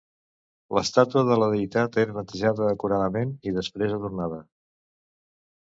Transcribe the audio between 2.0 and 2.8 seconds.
era netejada